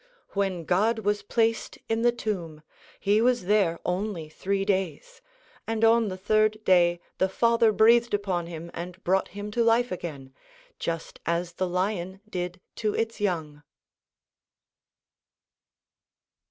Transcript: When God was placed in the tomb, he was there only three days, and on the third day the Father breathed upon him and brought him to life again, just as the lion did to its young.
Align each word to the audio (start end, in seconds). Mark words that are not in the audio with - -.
When 0.29 0.63
God 0.65 0.97
was 0.97 1.21
placed 1.21 1.77
in 1.87 2.01
the 2.01 2.11
tomb, 2.11 2.63
he 2.99 3.21
was 3.21 3.45
there 3.45 3.77
only 3.85 4.29
three 4.29 4.65
days, 4.65 5.21
and 5.67 5.85
on 5.85 6.07
the 6.07 6.17
third 6.17 6.63
day 6.63 6.99
the 7.19 7.29
Father 7.29 7.71
breathed 7.71 8.11
upon 8.15 8.47
him 8.47 8.71
and 8.73 9.03
brought 9.03 9.27
him 9.27 9.51
to 9.51 9.63
life 9.63 9.91
again, 9.91 10.33
just 10.79 11.19
as 11.27 11.53
the 11.53 11.67
lion 11.67 12.19
did 12.27 12.59
to 12.77 12.95
its 12.95 13.21
young. 13.21 13.61